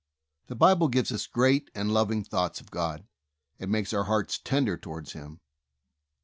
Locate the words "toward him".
4.75-5.41